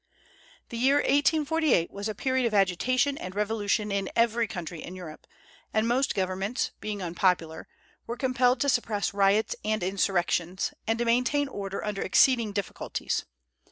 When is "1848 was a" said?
0.95-2.15